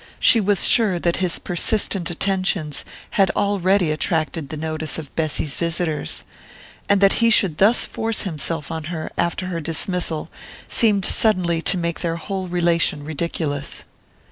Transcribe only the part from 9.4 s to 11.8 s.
her dismissal seemed suddenly to